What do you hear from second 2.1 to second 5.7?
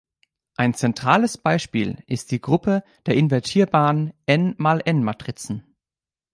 die Gruppe der invertierbaren "n"×"n"-Matrizen.